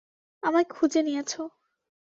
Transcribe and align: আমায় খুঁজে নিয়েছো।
আমায় 0.43 0.67
খুঁজে 0.69 1.01
নিয়েছো। 1.03 1.41